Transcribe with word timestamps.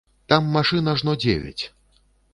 Там 0.31 0.47
машын 0.55 0.89
ажно 0.93 1.15
дзевяць. 1.25 1.63